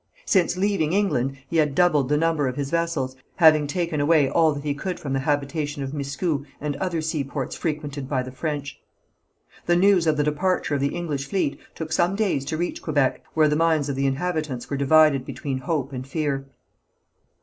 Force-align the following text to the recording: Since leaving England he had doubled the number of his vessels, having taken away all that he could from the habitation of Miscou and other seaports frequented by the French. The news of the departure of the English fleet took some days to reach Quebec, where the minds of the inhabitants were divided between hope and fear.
Since 0.25 0.57
leaving 0.57 0.93
England 0.93 1.37
he 1.47 1.57
had 1.57 1.75
doubled 1.75 2.09
the 2.09 2.17
number 2.17 2.47
of 2.47 2.55
his 2.55 2.71
vessels, 2.71 3.15
having 3.35 3.67
taken 3.67 4.01
away 4.01 4.27
all 4.27 4.51
that 4.51 4.63
he 4.63 4.73
could 4.73 4.99
from 4.99 5.13
the 5.13 5.19
habitation 5.19 5.83
of 5.83 5.91
Miscou 5.93 6.43
and 6.59 6.75
other 6.77 7.03
seaports 7.03 7.55
frequented 7.55 8.09
by 8.09 8.23
the 8.23 8.31
French. 8.31 8.79
The 9.67 9.75
news 9.75 10.07
of 10.07 10.17
the 10.17 10.23
departure 10.23 10.73
of 10.73 10.81
the 10.81 10.95
English 10.95 11.27
fleet 11.29 11.59
took 11.75 11.91
some 11.91 12.15
days 12.15 12.45
to 12.45 12.57
reach 12.57 12.81
Quebec, 12.81 13.21
where 13.35 13.47
the 13.47 13.55
minds 13.55 13.89
of 13.89 13.95
the 13.95 14.07
inhabitants 14.07 14.71
were 14.71 14.75
divided 14.75 15.23
between 15.23 15.59
hope 15.59 15.93
and 15.93 16.07
fear. 16.07 16.47